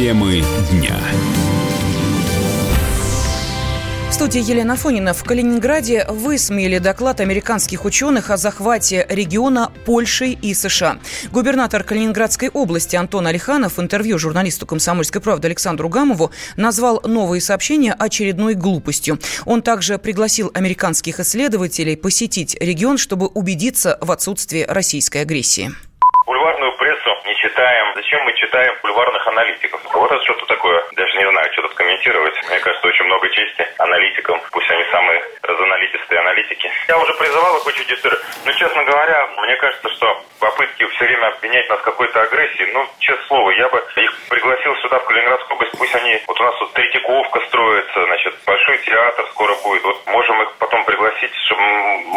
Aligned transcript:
Темы 0.00 0.40
дня 0.70 0.96
студии 4.10 4.40
Елена 4.40 4.76
Фонина. 4.76 5.12
В 5.12 5.24
Калининграде 5.24 6.06
высмеяли 6.08 6.78
доклад 6.78 7.20
американских 7.20 7.84
ученых 7.84 8.30
о 8.30 8.38
захвате 8.38 9.06
региона 9.10 9.72
Польшей 9.84 10.38
и 10.40 10.54
США. 10.54 10.98
Губернатор 11.32 11.82
Калининградской 11.82 12.48
области 12.48 12.96
Антон 12.96 13.26
Алиханов 13.26 13.76
в 13.76 13.80
интервью 13.80 14.18
журналисту 14.18 14.66
«Комсомольской 14.66 15.20
правды» 15.20 15.48
Александру 15.48 15.90
Гамову 15.90 16.30
назвал 16.56 17.02
новые 17.04 17.42
сообщения 17.42 17.92
очередной 17.92 18.54
глупостью. 18.54 19.18
Он 19.44 19.60
также 19.60 19.98
пригласил 19.98 20.50
американских 20.54 21.20
исследователей 21.20 21.96
посетить 21.96 22.56
регион, 22.58 22.96
чтобы 22.96 23.26
убедиться 23.26 23.98
в 24.00 24.10
отсутствии 24.10 24.64
российской 24.66 25.22
агрессии 25.22 25.70
бульварную 26.40 26.72
прессу 26.78 27.10
не 27.26 27.34
читаем. 27.36 27.92
Зачем 27.94 28.24
мы 28.24 28.29
читаем 28.40 28.74
бульварных 28.82 29.26
аналитиков? 29.26 29.80
Вот 29.92 30.10
это 30.10 30.22
что-то 30.24 30.46
такое. 30.46 30.82
Даже 30.92 31.12
не 31.18 31.28
знаю, 31.30 31.52
что 31.52 31.62
тут 31.62 31.74
комментировать. 31.74 32.34
Мне 32.48 32.58
кажется, 32.58 32.88
очень 32.88 33.04
много 33.04 33.28
чести 33.28 33.66
аналитикам. 33.78 34.40
Пусть 34.50 34.70
они 34.70 34.84
самые 34.90 35.22
разаналитистые 35.42 36.20
аналитики. 36.20 36.70
Я 36.88 36.98
уже 36.98 37.12
призывал 37.14 37.56
их 37.56 37.66
учить 37.66 37.92
историю. 37.92 38.20
Но, 38.44 38.52
честно 38.52 38.84
говоря, 38.84 39.26
мне 39.44 39.56
кажется, 39.56 39.88
что 39.90 40.24
попытки 40.40 40.86
все 40.86 41.04
время 41.04 41.26
обвинять 41.28 41.68
нас 41.68 41.80
в 41.80 41.84
какой-то 41.84 42.22
агрессии, 42.22 42.70
ну, 42.72 42.86
честное 42.98 43.26
слово, 43.26 43.50
я 43.50 43.68
бы 43.68 43.78
их 43.96 44.28
пригласил 44.28 44.74
сюда, 44.76 44.98
в 44.98 45.04
Калининградскую 45.04 45.56
область. 45.56 45.78
Пусть 45.78 45.94
они... 45.94 46.20
Вот 46.26 46.40
у 46.40 46.44
нас 46.44 46.58
тут 46.58 46.72
Третьяковка 46.72 47.40
строится, 47.46 48.04
значит, 48.04 48.34
Большой 48.46 48.78
театр 48.78 49.26
скоро 49.30 49.54
будет. 49.62 49.82
Вот 49.84 50.06
можем 50.06 50.42
их 50.42 50.52
потом 50.58 50.84
пригласить, 50.84 51.32
чтобы 51.46 51.62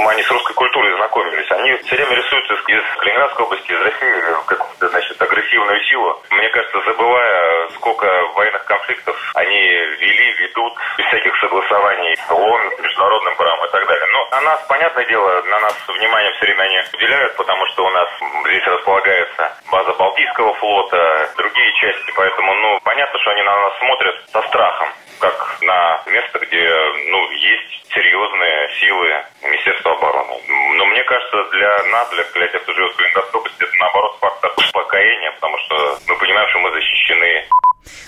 они 0.10 0.24
с 0.24 0.32
русской 0.32 0.54
культурой 0.54 0.96
знакомились. 0.96 1.50
Они 1.52 1.74
все 1.84 1.96
время 1.96 2.16
рисуются 2.16 2.54
из 2.54 2.98
Калининградской 2.98 3.46
области, 3.46 3.72
из 3.72 3.82
России 3.82 4.46
какую-то, 4.48 4.90
значит, 4.90 5.22
агрессивную 5.22 5.84
силу. 5.84 6.13
Мне 6.32 6.50
кажется, 6.50 6.80
забывая, 6.86 7.70
сколько 7.76 8.06
военных 8.36 8.66
конфликтов 8.66 9.16
они 9.36 9.60
вели, 9.60 10.34
ведут, 10.34 10.74
без 10.98 11.06
всяких 11.08 11.36
согласований 11.40 12.16
с 12.16 12.32
ООН, 12.32 12.72
с 12.78 12.80
международным 12.80 13.36
правом 13.36 13.66
и 13.66 13.72
так 13.72 13.88
далее. 13.88 14.08
Но 14.14 14.28
на 14.32 14.42
нас, 14.42 14.66
понятное 14.68 15.06
дело, 15.06 15.42
на 15.44 15.60
нас 15.60 15.76
внимание 15.88 16.32
все 16.34 16.46
время 16.46 16.64
они 16.64 16.80
уделяют, 16.94 17.36
потому 17.36 17.66
что 17.68 17.86
у 17.86 17.90
нас 17.90 18.10
здесь 18.48 18.66
располагается 18.68 19.58
база 19.72 19.94
Балтийского 19.94 20.54
флота, 20.56 21.30
другие 21.38 21.74
части, 21.74 22.12
поэтому, 22.16 22.54
ну, 22.56 22.80
понятно, 22.84 23.20
что 23.20 23.32
они 23.32 23.42
на 23.44 23.62
нас 23.62 23.78
смотрят 23.80 24.16
со 24.32 24.42
страхом 24.44 24.90
как 25.24 25.58
на 25.62 26.04
место, 26.08 26.38
где 26.40 26.68
ну, 27.10 27.32
есть 27.32 27.94
серьезные 27.94 28.70
силы 28.80 29.08
Министерства 29.42 29.94
обороны. 29.94 30.36
Но 30.76 30.86
мне 30.86 31.02
кажется, 31.04 31.50
для 31.52 31.84
нас, 31.96 32.10
для, 32.10 32.24
для 32.34 32.48
тех, 32.48 32.62
кто 32.64 32.74
живет 32.74 32.92
в 32.92 32.98
Калининградской 32.98 33.40
области, 33.40 33.64
это 33.64 33.74
наоборот 33.80 34.18
фактор 34.20 34.52
успокоения, 34.58 35.32
потому 35.32 35.58
что 35.60 35.98
мы 36.10 36.18
понимаем, 36.18 36.50
что 36.50 36.60
мы 36.60 36.72
защищены 36.72 37.48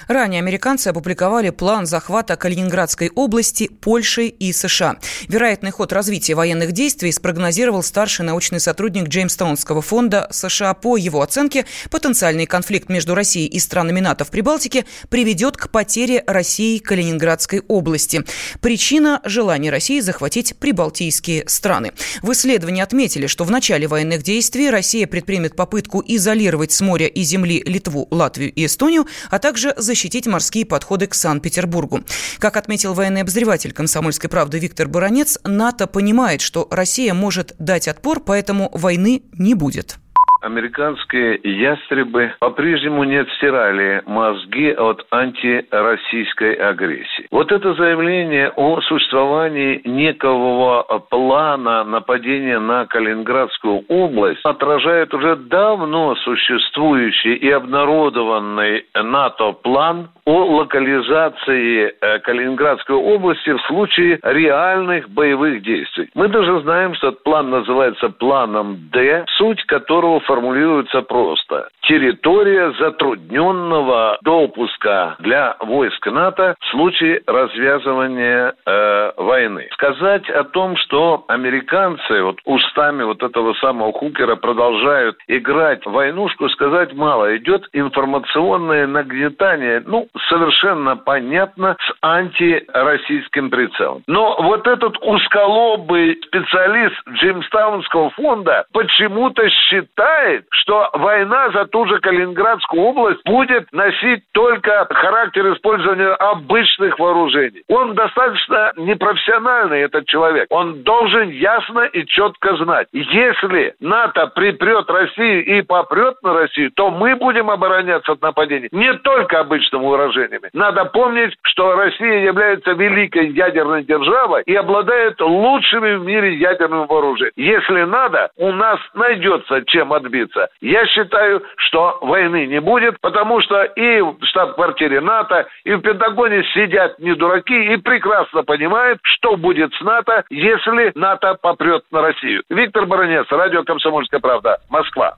Ранее 0.08 0.40
американцы 0.40 0.90
опубликовали 0.90 1.50
план 1.50 1.86
захвата 1.86 2.36
Калининградской 2.36 3.12
области 3.14 3.68
Польшей 3.68 4.28
и 4.28 4.52
США. 4.54 4.98
Вероятный 5.28 5.72
ход 5.72 5.94
развития 5.94 6.36
военных 6.36 6.72
действий 6.72 7.12
спрогнозировал 7.12 7.84
старший 7.84 8.26
научный 8.26 8.60
сотрудник 8.60 9.08
Джеймстаунского 9.08 9.82
фонда 9.82 10.28
США. 10.32 10.74
По 10.74 10.98
его 10.98 11.22
оценке, 11.22 11.66
потенциальный 11.90 12.46
конфликт 12.46 12.90
между 12.90 13.16
Россией 13.16 13.48
и 13.48 13.60
странами 13.60 14.00
НАТО 14.00 14.26
в 14.26 14.32
Прибалтике 14.32 14.86
приведет 15.10 15.58
к 15.58 15.70
потере 15.70 16.24
России 16.28 16.78
Калининградской 16.78 17.62
области. 17.68 18.24
Причина– 18.62 19.22
желание 19.26 19.72
России 19.72 20.00
захватить 20.00 20.58
прибалтийские 20.58 21.48
страны. 21.48 21.94
В 22.22 22.32
исследовании 22.32 22.82
отметили, 22.82 23.28
что 23.28 23.44
в 23.44 23.52
начале 23.52 23.88
военных 23.88 24.24
действий 24.24 24.70
Россия 24.70 25.08
предпримет 25.08 25.56
попытку 25.56 26.04
изолировать 26.06 26.72
с 26.72 26.82
моря 26.82 27.08
и 27.08 27.24
земли 27.24 27.62
Литву, 27.66 28.08
Латвию 28.12 28.52
и 28.54 28.66
Эстонию, 28.66 29.08
а 29.30 29.40
также 29.40 29.65
защитить 29.78 30.16
защитить 30.16 30.28
морские 30.28 30.66
подходы 30.66 31.08
к 31.08 31.16
Санкт-Петербургу. 31.16 32.04
Как 32.40 32.58
отметил 32.58 32.94
военный 32.94 33.22
обозреватель 33.22 33.74
«Комсомольской 33.74 34.30
правды» 34.30 34.60
Виктор 34.60 34.88
Буранец, 34.88 35.40
НАТО 35.44 35.88
понимает, 35.88 36.42
что 36.42 36.68
Россия 36.72 37.14
может 37.14 37.56
дать 37.60 37.88
отпор, 37.88 38.20
поэтому 38.20 38.70
войны 38.72 39.24
не 39.34 39.56
будет 39.56 39.98
американские 40.46 41.40
ястребы 41.44 42.34
по-прежнему 42.40 43.04
не 43.04 43.18
отстирали 43.18 44.04
мозги 44.06 44.72
от 44.72 45.06
антироссийской 45.12 46.54
агрессии. 46.54 47.28
Вот 47.32 47.52
это 47.52 47.74
заявление 47.74 48.52
о 48.56 48.80
существовании 48.82 49.82
некого 49.86 50.84
плана 51.10 51.84
нападения 51.84 52.60
на 52.60 52.86
Калининградскую 52.86 53.86
область 53.88 54.42
отражает 54.44 55.14
уже 55.14 55.36
давно 55.36 56.16
существующий 56.18 57.34
и 57.36 57.50
обнародованный 57.50 58.86
НАТО 58.94 59.54
план 59.54 60.10
о 60.26 60.44
локализации 60.58 61.94
э, 62.02 62.20
Калининградской 62.20 62.96
области 62.96 63.52
в 63.52 63.62
случае 63.68 64.20
реальных 64.24 65.10
боевых 65.10 65.62
действий. 65.64 66.10
Мы 66.16 66.28
даже 66.28 66.62
знаем, 66.62 66.96
что 66.96 67.10
этот 67.10 67.24
план 67.24 67.50
называется 67.50 68.10
планом 68.10 68.90
Д, 68.92 69.26
суть 69.38 69.64
которого 69.66 70.20
формулируется 70.36 71.02
просто. 71.02 71.70
Территория 71.84 72.74
затрудненного 72.80 74.18
допуска 74.22 75.16
для 75.20 75.56
войск 75.62 76.06
НАТО 76.08 76.56
в 76.60 76.66
случае 76.72 77.22
развязывания 77.26 78.54
э, 78.66 79.12
войны. 79.16 79.70
Сказать 79.74 80.30
о 80.30 80.44
том, 80.44 80.76
что 80.78 81.24
американцы 81.30 82.22
вот 82.22 82.40
устами 82.44 83.04
вот 83.04 83.24
этого 83.24 83.54
самого 83.56 83.94
Хукера 83.94 84.36
продолжают 84.36 85.18
играть 85.28 85.86
в 85.86 85.92
войнушку, 85.92 86.50
сказать 86.50 86.94
мало. 86.94 87.38
Идет 87.38 87.70
информационное 87.72 88.88
нагнетание, 88.88 89.82
ну, 89.86 90.08
совершенно 90.28 90.98
понятно, 90.98 91.78
с 91.80 91.94
антироссийским 92.02 93.50
прицелом. 93.50 94.04
Но 94.08 94.36
вот 94.42 94.68
этот 94.68 94.98
узколобый 95.02 96.20
специалист 96.26 96.96
Джеймстаунского 97.10 98.10
фонда 98.10 98.66
почему-то 98.74 99.48
считает, 99.50 100.25
что 100.50 100.90
война 100.94 101.50
за 101.52 101.66
ту 101.66 101.86
же 101.88 102.00
Калининградскую 102.00 102.82
область 102.82 103.22
будет 103.26 103.72
носить 103.72 104.24
только 104.32 104.88
характер 104.90 105.54
использования 105.54 106.14
обычных 106.14 106.98
вооружений. 107.00 107.64
Он 107.70 107.94
достаточно 107.94 108.74
непрофессиональный, 108.78 109.82
этот 109.82 110.08
человек. 110.08 110.48
Он 110.50 110.84
должен 110.84 111.30
ясно 111.30 111.82
и 111.82 112.06
четко 112.06 112.56
знать, 112.58 112.88
если 112.92 113.76
НАТО 113.80 114.28
припрет 114.28 114.90
Россию 114.90 115.46
и 115.46 115.62
попрет 115.62 116.16
на 116.24 116.34
Россию, 116.34 116.72
то 116.76 116.90
мы 116.90 117.16
будем 117.16 117.50
обороняться 117.50 118.14
от 118.14 118.22
нападений 118.22 118.70
не 118.72 118.94
только 119.00 119.40
обычным 119.40 119.84
вооружением, 119.84 120.06
вооружениями. 120.06 120.50
Надо 120.54 120.86
помнить, 120.86 121.34
что 121.44 121.76
Россия 121.76 122.26
является 122.26 122.72
великой 122.72 123.30
ядерной 123.30 123.84
державой 123.84 124.44
и 124.46 124.56
обладает 124.56 125.20
лучшими 125.22 125.96
в 125.96 126.06
мире 126.06 126.36
ядерными 126.36 126.86
вооружениями. 126.88 127.34
Если 127.36 127.84
надо, 127.84 128.30
у 128.38 128.52
нас 128.52 128.80
найдется 128.94 129.64
чем 129.66 129.94
отбиться. 130.16 130.50
Я 130.62 130.86
считаю, 130.88 131.44
что 131.58 131.98
войны 132.02 132.46
не 132.48 132.60
будет, 132.60 133.00
потому 133.02 133.42
что 133.42 133.64
и 133.64 134.02
в 134.02 134.18
штаб-квартире 134.24 135.02
НАТО, 135.02 135.48
и 135.64 135.74
в 135.74 135.82
Пентагоне 135.82 136.44
сидят 136.54 137.00
не 137.00 137.16
дураки 137.16 137.74
и 137.74 137.78
прекрасно 137.78 138.44
понимают, 138.44 139.00
что 139.04 139.36
будет 139.36 139.74
с 139.74 139.82
НАТО, 139.82 140.24
если 140.30 140.92
НАТО 140.96 141.38
попрет 141.42 141.84
на 141.92 142.02
Россию. 142.02 142.44
Виктор 142.50 142.86
Баранец, 142.86 143.26
радио 143.30 143.64
«Комсомольская 143.64 144.20
правда», 144.20 144.58
Москва. 144.70 145.16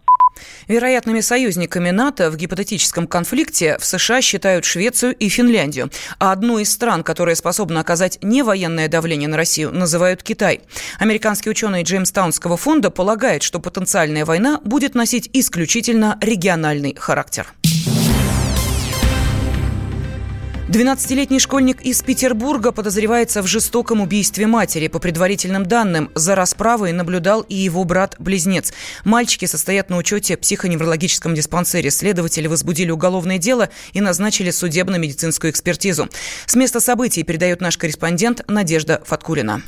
Вероятными 0.67 1.21
союзниками 1.21 1.91
НАТО 1.91 2.29
в 2.29 2.37
гипотетическом 2.37 3.07
конфликте 3.07 3.77
в 3.79 3.85
США 3.85 4.21
считают 4.21 4.65
Швецию 4.65 5.15
и 5.15 5.29
Финляндию. 5.29 5.91
А 6.19 6.31
одну 6.31 6.59
из 6.59 6.71
стран, 6.71 7.03
которая 7.03 7.35
способна 7.35 7.79
оказать 7.79 8.19
невоенное 8.21 8.87
давление 8.87 9.29
на 9.29 9.37
Россию, 9.37 9.71
называют 9.71 10.23
Китай. 10.23 10.61
Американский 10.99 11.49
ученый 11.49 11.83
Джеймстаунского 11.83 12.57
фонда 12.57 12.89
полагает, 12.89 13.43
что 13.43 13.59
потенциальная 13.59 14.25
война 14.25 14.59
будет 14.63 14.95
носить 14.95 15.29
исключительно 15.33 16.17
региональный 16.21 16.95
характер. 16.95 17.47
12-летний 20.77 21.39
школьник 21.39 21.81
из 21.81 22.03
Петербурга 22.03 22.71
подозревается 22.71 23.41
в 23.41 23.47
жестоком 23.47 23.99
убийстве 23.99 24.45
матери. 24.45 24.87
По 24.87 24.99
предварительным 24.99 25.65
данным, 25.65 26.11
за 26.13 26.35
расправой 26.35 26.91
наблюдал 26.91 27.41
и 27.41 27.55
его 27.55 27.83
брат-близнец. 27.83 28.71
Мальчики 29.03 29.45
состоят 29.45 29.89
на 29.89 29.97
учете 29.97 30.37
в 30.37 30.39
психоневрологическом 30.41 31.33
диспансере. 31.33 31.89
Следователи 31.89 32.45
возбудили 32.45 32.91
уголовное 32.91 33.39
дело 33.39 33.69
и 33.93 34.01
назначили 34.01 34.51
судебно-медицинскую 34.51 35.49
экспертизу. 35.49 36.09
С 36.45 36.53
места 36.53 36.79
событий 36.79 37.23
передает 37.23 37.59
наш 37.59 37.75
корреспондент 37.75 38.47
Надежда 38.47 39.01
Фаткулина. 39.03 39.63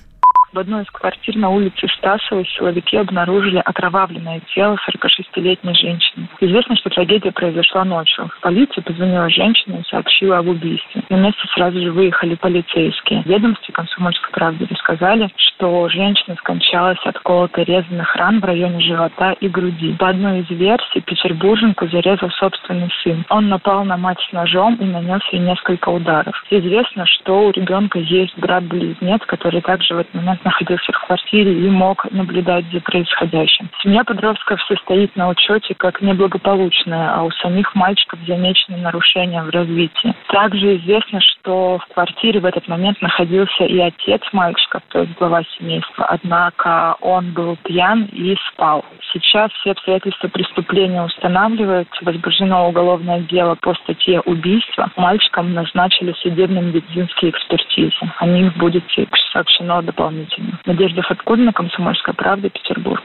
В 0.52 0.58
одной 0.58 0.82
из 0.82 0.90
квартир 0.90 1.36
на 1.36 1.52
улице 1.52 1.88
Стасовой 1.98 2.44
силовики 2.58 2.98
обнаружили 2.98 3.62
окровавленное 3.64 4.42
тело 4.56 4.78
46-летней 4.90 5.76
женщины. 5.76 6.28
Известно, 6.40 6.76
что 6.76 6.90
трагедия 6.90 7.32
произошла 7.32 7.86
ночью. 7.86 8.32
В 8.36 8.42
полицию 8.42 8.84
позвонила 8.84 9.30
женщина 9.30 9.76
и 9.76 9.88
сообщила 9.88 10.40
об 10.40 10.48
убийстве. 10.48 11.04
На 11.10 11.18
место 11.18 11.42
сразу 11.54 11.80
же 11.80 11.92
выехали 11.92 12.34
полицейские. 12.34 13.22
В 13.22 13.28
ведомстве 13.28 13.72
«Комсомольской 13.76 14.32
правды» 14.32 14.66
рассказали, 14.68 15.30
что 15.36 15.88
женщина 15.90 16.36
скончалась 16.38 17.06
от 17.06 17.20
колото 17.20 17.62
резаных 17.62 18.16
ран 18.16 18.40
в 18.40 18.44
районе 18.44 18.80
живота 18.80 19.34
и 19.34 19.48
груди. 19.48 19.96
По 20.00 20.10
одной 20.10 20.40
из 20.40 20.50
версий, 20.50 21.02
петербурженку 21.02 21.88
зарезал 21.90 22.32
собственный 22.32 22.90
сын. 23.04 23.24
Он 23.30 23.50
напал 23.50 23.86
на 23.86 23.98
мать 23.98 24.20
с 24.28 24.34
ножом 24.34 24.76
и 24.76 24.86
нанес 24.86 25.22
ей 25.32 25.42
несколько 25.42 25.90
ударов. 25.90 26.34
Известно, 26.50 27.06
что 27.06 27.48
у 27.48 27.52
ребенка 27.52 28.00
есть 28.00 28.36
брат-близнец, 28.40 29.22
который 29.28 29.62
также 29.62 29.94
в 29.94 30.00
этот 30.00 30.14
момент 30.16 30.39
находился 30.44 30.92
в 30.92 31.06
квартире 31.06 31.54
и 31.54 31.70
мог 31.70 32.10
наблюдать 32.12 32.66
за 32.72 32.80
происходящим. 32.82 33.70
Семья 33.84 34.04
подростков 34.04 34.62
состоит 34.64 35.16
на 35.16 35.30
учете 35.30 35.74
как 35.76 36.02
неблагополучная, 36.02 37.14
а 37.16 37.24
у 37.24 37.32
самих 37.32 37.76
мальчиков 37.76 38.20
замечены 38.28 38.78
нарушения 38.78 39.44
в 39.44 39.50
развитии. 39.50 40.14
Также 40.28 40.78
известно, 40.78 41.20
что 41.22 41.80
в 41.80 41.94
квартире 41.94 42.40
в 42.40 42.46
этот 42.46 42.68
момент 42.68 43.02
находился 43.02 43.66
и 43.66 43.80
отец 43.80 44.22
мальчиков, 44.32 44.82
то 44.90 45.00
есть 45.00 45.18
глава 45.18 45.44
семейства. 45.58 46.06
Однако 46.06 46.96
он 47.02 47.32
был 47.34 47.58
пьян 47.64 48.04
и 48.12 48.36
спал. 48.48 48.86
Сейчас 49.14 49.52
все 49.54 49.72
обстоятельства 49.72 50.28
преступления 50.28 51.04
устанавливаются. 51.04 52.06
Возбуждено 52.06 52.70
уголовное 52.70 53.22
дело 53.22 53.56
по 53.56 53.74
статье 53.76 54.22
убийства. 54.22 54.92
Мальчикам 54.96 55.54
назначили 55.54 56.14
судебно-медицинские 56.22 57.32
экспертизы. 57.32 57.96
О 58.18 58.26
них 58.28 58.56
будет 58.58 58.84
сообщено 59.32 59.82
дополнительно. 59.82 60.29
Надежда 60.66 61.02
Фаткульна, 61.04 61.54
Комсомольская 61.54 62.14
правда, 62.14 62.50
Петербург. 62.50 63.04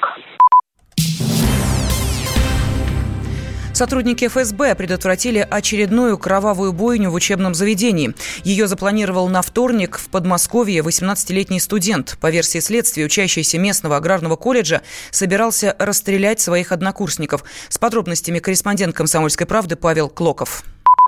Сотрудники 3.74 4.28
ФСБ 4.28 4.76
предотвратили 4.76 5.44
очередную 5.50 6.16
кровавую 6.16 6.72
бойню 6.72 7.10
в 7.10 7.14
учебном 7.14 7.54
заведении. 7.54 8.14
Ее 8.44 8.68
запланировал 8.68 9.28
на 9.28 9.42
вторник 9.42 9.98
в 9.98 10.10
Подмосковье 10.10 10.82
18-летний 10.82 11.58
студент. 11.58 12.16
По 12.20 12.30
версии 12.30 12.60
следствия, 12.60 13.04
учащийся 13.04 13.58
местного 13.58 13.96
аграрного 13.96 14.36
колледжа 14.36 14.82
собирался 15.10 15.74
расстрелять 15.80 16.40
своих 16.40 16.70
однокурсников. 16.70 17.42
С 17.68 17.76
подробностями 17.78 18.38
корреспондент 18.38 18.94
«Комсомольской 18.94 19.48
правды» 19.48 19.74
Павел 19.74 20.08
Клоков. 20.08 20.62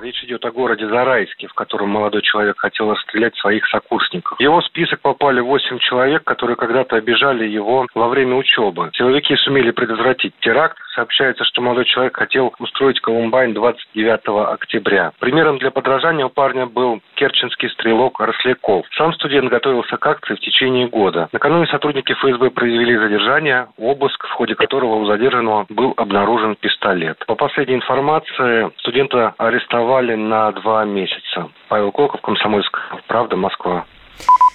Речь 0.07 0.23
идет 0.23 0.45
о 0.45 0.53
городе 0.53 0.87
Зарайске, 0.87 1.49
в 1.49 1.55
котором 1.55 1.89
молодой 1.89 2.23
человек 2.23 2.61
хотел 2.61 2.93
расстрелять 2.93 3.35
своих 3.39 3.67
сокурсников. 3.67 4.39
В 4.39 4.41
его 4.41 4.63
список 4.63 5.01
попали 5.01 5.41
8 5.41 5.81
человек, 5.81 6.23
которые 6.23 6.55
когда-то 6.55 6.95
обижали 6.95 7.45
его 7.45 7.89
во 7.93 8.07
время 8.07 8.37
учебы. 8.37 8.91
Силовики 8.95 9.35
сумели 9.35 9.73
предотвратить 9.73 10.33
теракт. 10.39 10.79
Сообщается, 10.95 11.43
что 11.43 11.61
молодой 11.61 11.87
человек 11.87 12.17
хотел 12.17 12.55
устроить 12.61 13.01
Колумбайн 13.01 13.53
29 13.53 14.53
октября. 14.53 15.11
Примером 15.19 15.59
для 15.59 15.73
подражания 15.73 16.25
у 16.25 16.31
парня 16.31 16.67
был 16.67 17.01
керченский 17.17 17.69
стрелок 17.71 18.21
Росляков. 18.21 18.87
Сам 18.97 19.13
студент 19.13 19.51
готовился 19.51 19.97
к 19.97 20.07
акции 20.07 20.37
в 20.37 20.41
течение 20.41 20.87
года. 20.87 21.29
Накануне 21.33 21.67
сотрудники 21.67 22.13
ФСБ 22.13 22.51
произвели 22.51 22.97
задержание, 22.97 23.67
обыск, 23.77 24.25
в 24.25 24.31
ходе 24.31 24.55
которого 24.55 24.95
у 24.95 25.07
задержанного 25.07 25.67
был 25.69 25.95
обнаружен 25.97 26.55
пистолет. 26.55 27.19
По 27.27 27.35
последней 27.35 27.75
информации, 27.75 28.71
студента 28.79 29.35
арестовали 29.37 29.96
арестовали 29.97 30.15
на 30.15 30.53
два 30.53 30.85
месяца. 30.85 31.51
Павел 31.69 31.93
Колков, 31.93 32.21
Комсомольская 32.23 32.83
правда, 33.09 33.37
Москва. 33.37 33.85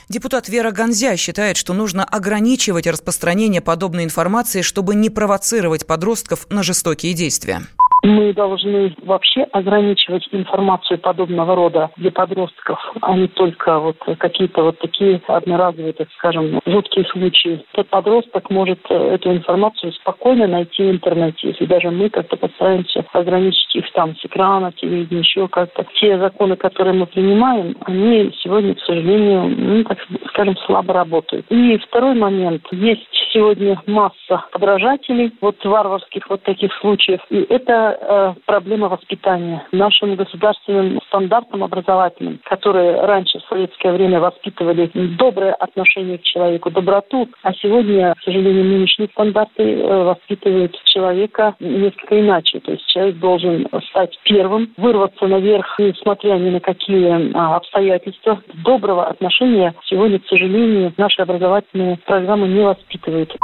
Депутат 0.10 0.50
Вера 0.50 0.72
Гонзя 0.72 1.16
считает, 1.16 1.56
что 1.56 1.74
нужно 1.74 2.04
ограничивать 2.04 2.88
распространение 2.88 3.62
подобной 3.62 4.04
информации, 4.04 4.62
чтобы 4.62 4.94
не 4.96 5.10
провоцировать 5.10 5.88
подростков 5.88 6.48
на 6.50 6.64
жестокие 6.64 7.14
действия 7.14 7.62
мы 8.04 8.34
должны 8.34 8.94
вообще 9.04 9.44
ограничивать 9.44 10.28
информацию 10.32 11.00
подобного 11.00 11.56
рода 11.56 11.92
для 11.98 12.12
подростков, 12.12 12.80
а 13.02 13.16
не 13.16 13.28
только 13.28 13.80
вот 13.80 13.98
какие-то 14.18 14.64
вот 14.64 14.80
такие 14.80 15.22
одноразовые, 15.28 15.94
так 15.94 16.08
скажем, 16.18 16.60
жуткие 16.66 17.06
случаи. 17.06 17.64
Тот 17.74 17.88
подросток 17.90 18.50
может 18.50 18.80
э, 18.90 18.96
эту 19.16 19.32
информацию 19.32 19.94
спокойно 19.94 20.48
найти 20.48 20.84
в 20.84 20.92
интернете, 20.92 21.50
если 21.50 21.66
даже 21.66 21.92
мы 21.92 22.10
как-то 22.10 22.38
постараемся 22.38 23.06
ограничить 23.14 23.76
их 23.76 23.92
там 23.94 24.16
с 24.16 24.26
экрана, 24.26 24.72
телевидения, 24.72 25.22
еще 25.22 25.48
как-то. 25.48 25.86
Те 26.00 26.18
законы, 26.18 26.56
которые 26.56 26.94
мы 26.94 27.06
принимаем, 27.06 27.76
они 27.82 28.34
сегодня, 28.42 28.76
к 28.76 28.80
сожалению, 28.82 29.54
ну, 29.56 29.84
так 29.84 30.00
скажем, 30.30 30.58
слабо 30.66 30.94
работают. 30.94 31.46
И 31.50 31.78
второй 31.78 32.16
момент. 32.16 32.66
Есть 32.72 33.08
сегодня 33.34 33.82
масса 33.86 34.46
подражателей 34.52 35.32
вот 35.42 35.64
варварских 35.64 36.30
вот 36.30 36.44
таких 36.44 36.74
случаев. 36.80 37.22
И 37.30 37.46
это 37.50 37.91
э, 38.00 38.34
проблема 38.46 38.90
воспитания. 38.90 39.66
Нашим 39.72 40.16
государственным 40.16 41.00
стандартам 41.08 41.64
образовательным, 41.64 42.40
которые 42.46 43.02
раньше 43.02 43.40
в 43.40 43.44
советское 43.44 43.92
время 43.94 44.20
воспитывали 44.20 44.90
доброе 44.94 45.54
отношение 45.54 46.18
к 46.18 46.24
человеку, 46.24 46.72
доброту, 46.72 47.30
а 47.44 47.54
сегодня, 47.54 48.14
к 48.16 48.24
сожалению, 48.24 48.66
нынешние 48.66 49.10
стандарты 49.10 49.64
э, 49.64 50.04
воспитывают 50.04 50.76
человека 50.86 51.56
несколько 51.60 52.20
иначе. 52.20 52.60
То 52.60 52.72
есть 52.72 52.86
человек 52.88 53.18
должен 53.18 53.68
стать 53.90 54.18
первым, 54.24 54.74
вырваться 54.78 55.28
наверх, 55.28 55.76
несмотря 55.80 56.36
ни 56.36 56.50
на 56.50 56.60
какие 56.60 57.36
а, 57.36 57.56
обстоятельства. 57.56 58.42
Доброго 58.64 59.08
отношения 59.08 59.74
сегодня, 59.86 60.20
к 60.20 60.28
сожалению, 60.28 60.94
наши 60.98 61.22
образовательные 61.22 61.98
программы 62.06 62.48
не 62.48 62.62
воспитывают. 62.62 63.36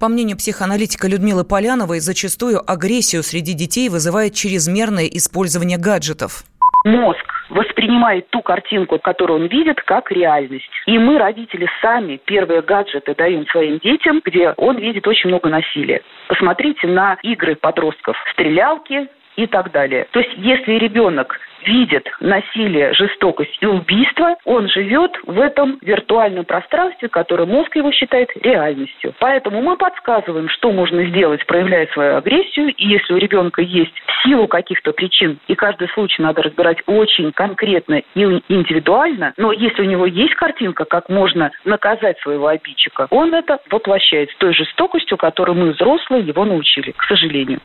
По 0.00 0.08
мнению 0.08 0.36
психоаналитика 0.36 1.08
Людмилы 1.08 1.44
Поляновой, 1.44 2.00
зачастую 2.00 2.60
агрессию 2.66 3.22
среди 3.22 3.54
детей 3.54 3.88
вызывает 3.88 4.34
чрезмерное 4.34 5.06
использование 5.06 5.78
гаджетов. 5.78 6.44
Мозг 6.84 7.24
воспринимает 7.50 8.28
ту 8.30 8.42
картинку, 8.42 8.98
которую 8.98 9.40
он 9.40 9.46
видит, 9.46 9.80
как 9.82 10.10
реальность. 10.10 10.70
И 10.86 10.98
мы, 10.98 11.18
родители, 11.18 11.68
сами 11.80 12.20
первые 12.24 12.62
гаджеты 12.62 13.14
даем 13.14 13.46
своим 13.48 13.78
детям, 13.78 14.20
где 14.24 14.50
он 14.56 14.78
видит 14.78 15.06
очень 15.06 15.28
много 15.28 15.48
насилия. 15.48 16.02
Посмотрите 16.28 16.86
на 16.86 17.18
игры 17.22 17.56
подростков, 17.56 18.16
стрелялки 18.32 19.08
и 19.36 19.46
так 19.46 19.72
далее. 19.72 20.06
То 20.12 20.20
есть, 20.20 20.32
если 20.36 20.72
ребенок 20.74 21.38
видит 21.64 22.08
насилие, 22.20 22.92
жестокость 22.94 23.56
и 23.60 23.66
убийство, 23.66 24.36
он 24.44 24.68
живет 24.68 25.12
в 25.24 25.40
этом 25.40 25.78
виртуальном 25.82 26.44
пространстве, 26.44 27.08
которое 27.08 27.46
мозг 27.46 27.74
его 27.76 27.92
считает 27.92 28.30
реальностью. 28.42 29.14
Поэтому 29.18 29.62
мы 29.62 29.76
подсказываем, 29.76 30.48
что 30.48 30.72
можно 30.72 31.04
сделать, 31.06 31.44
проявляя 31.46 31.86
свою 31.88 32.16
агрессию. 32.16 32.74
И 32.74 32.88
если 32.88 33.14
у 33.14 33.18
ребенка 33.18 33.62
есть 33.62 33.94
силу 34.28 34.46
каких-то 34.46 34.92
причин, 34.92 35.40
и 35.48 35.54
каждый 35.54 35.88
случай 35.88 36.22
надо 36.22 36.42
разбирать 36.42 36.78
очень 36.86 37.32
конкретно 37.32 38.02
и 38.14 38.20
индивидуально, 38.48 39.32
но 39.36 39.52
если 39.52 39.82
у 39.82 39.84
него 39.86 40.06
есть 40.06 40.34
картинка, 40.34 40.84
как 40.84 41.08
можно 41.08 41.50
наказать 41.64 42.18
своего 42.20 42.48
обидчика, 42.48 43.06
он 43.10 43.34
это 43.34 43.58
воплощает 43.70 44.30
с 44.30 44.36
той 44.38 44.52
жестокостью, 44.54 45.16
которой 45.16 45.56
мы, 45.56 45.72
взрослые, 45.72 46.26
его 46.26 46.44
научили, 46.44 46.92
к 46.92 47.02
сожалению. 47.04 47.60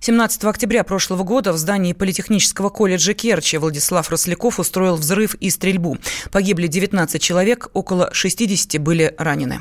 17 0.00 0.44
октября 0.44 0.82
прошлого 0.82 1.24
года 1.24 1.52
в 1.52 1.56
здании 1.56 1.92
Политехнического 1.92 2.70
колледжа 2.70 3.12
Керчи 3.12 3.58
Владислав 3.58 4.08
Росляков 4.10 4.58
устроил 4.58 4.94
взрыв 4.94 5.34
и 5.34 5.50
стрельбу. 5.50 5.96
Погибли 6.32 6.66
19 6.68 7.22
человек, 7.22 7.68
около 7.74 8.08
60 8.14 8.80
были 8.80 9.14
ранены. 9.18 9.56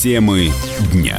Темы 0.00 0.50
дня. 0.92 1.18